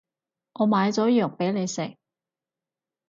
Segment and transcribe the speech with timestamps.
[0.53, 1.95] 我買咗藥畀你食